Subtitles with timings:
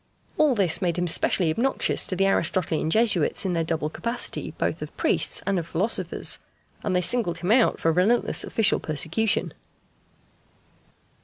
[0.39, 4.81] All this made him specially obnoxious to the Aristotelian Jesuits in their double capacity both
[4.81, 6.39] of priests and of philosophers,
[6.81, 9.53] and they singled him out for relentless official persecution.